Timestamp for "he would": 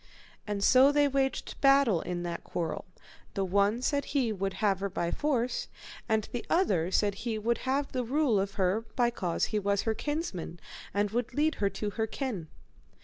4.05-4.53, 7.13-7.59